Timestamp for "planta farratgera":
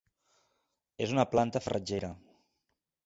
1.35-2.11